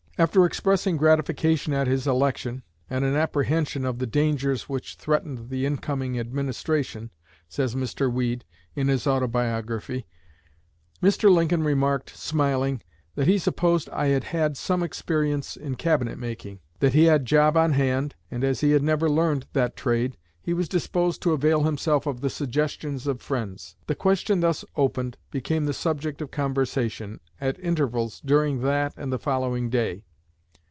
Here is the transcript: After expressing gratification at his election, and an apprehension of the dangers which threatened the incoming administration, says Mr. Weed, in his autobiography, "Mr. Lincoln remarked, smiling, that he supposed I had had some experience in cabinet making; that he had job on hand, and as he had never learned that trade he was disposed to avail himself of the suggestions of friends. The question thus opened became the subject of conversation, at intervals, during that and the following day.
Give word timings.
After 0.17 0.45
expressing 0.45 0.97
gratification 0.97 1.73
at 1.73 1.87
his 1.87 2.05
election, 2.05 2.61
and 2.91 3.03
an 3.03 3.15
apprehension 3.15 3.85
of 3.85 3.97
the 3.97 4.05
dangers 4.05 4.69
which 4.69 4.93
threatened 4.93 5.49
the 5.49 5.65
incoming 5.65 6.19
administration, 6.19 7.09
says 7.49 7.73
Mr. 7.73 8.11
Weed, 8.13 8.45
in 8.75 8.87
his 8.87 9.07
autobiography, 9.07 10.05
"Mr. 11.01 11.31
Lincoln 11.33 11.63
remarked, 11.63 12.11
smiling, 12.15 12.83
that 13.15 13.25
he 13.25 13.39
supposed 13.39 13.89
I 13.89 14.09
had 14.09 14.25
had 14.25 14.57
some 14.57 14.83
experience 14.83 15.57
in 15.57 15.73
cabinet 15.73 16.19
making; 16.19 16.59
that 16.81 16.93
he 16.93 17.05
had 17.05 17.25
job 17.25 17.57
on 17.57 17.71
hand, 17.71 18.13
and 18.29 18.43
as 18.43 18.61
he 18.61 18.73
had 18.73 18.83
never 18.83 19.09
learned 19.09 19.47
that 19.53 19.75
trade 19.75 20.17
he 20.39 20.53
was 20.53 20.69
disposed 20.69 21.23
to 21.23 21.33
avail 21.33 21.63
himself 21.63 22.05
of 22.05 22.21
the 22.21 22.29
suggestions 22.29 23.07
of 23.07 23.23
friends. 23.23 23.75
The 23.87 23.95
question 23.95 24.41
thus 24.41 24.63
opened 24.75 25.17
became 25.31 25.65
the 25.65 25.73
subject 25.73 26.21
of 26.21 26.29
conversation, 26.29 27.19
at 27.39 27.57
intervals, 27.59 28.21
during 28.23 28.59
that 28.61 28.93
and 28.95 29.11
the 29.11 29.17
following 29.19 29.71
day. 29.71 30.05